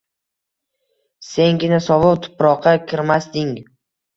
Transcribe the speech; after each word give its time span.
Sengina 1.27 1.81
sovuq 1.89 2.17
tuproqqa 2.25 2.73
kirmasding 2.89 3.53